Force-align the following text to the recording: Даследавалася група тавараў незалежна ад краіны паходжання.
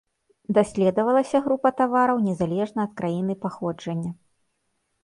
Даследавалася 0.57 1.41
група 1.47 1.73
тавараў 1.83 2.17
незалежна 2.31 2.79
ад 2.91 2.99
краіны 3.03 3.33
паходжання. 3.47 4.11